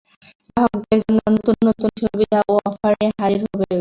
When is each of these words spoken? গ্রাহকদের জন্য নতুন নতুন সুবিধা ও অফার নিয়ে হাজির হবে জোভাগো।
গ্রাহকদের 0.47 0.99
জন্য 1.05 1.19
নতুন 1.35 1.55
নতুন 1.67 1.89
সুবিধা 2.01 2.39
ও 2.47 2.53
অফার 2.69 2.93
নিয়ে 2.99 3.11
হাজির 3.19 3.41
হবে 3.43 3.51
জোভাগো। 3.51 3.69